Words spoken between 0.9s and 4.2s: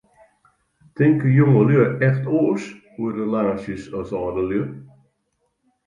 Tinke jongelju echt oars oer relaasjes as